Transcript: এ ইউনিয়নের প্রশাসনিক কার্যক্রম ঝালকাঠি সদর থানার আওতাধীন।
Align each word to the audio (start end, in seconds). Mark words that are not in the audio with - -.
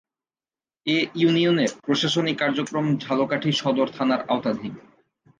এ 0.87 0.97
ইউনিয়নের 1.15 1.71
প্রশাসনিক 1.85 2.35
কার্যক্রম 2.39 2.85
ঝালকাঠি 2.97 3.51
সদর 3.51 3.87
থানার 3.97 4.21
আওতাধীন। 4.29 4.73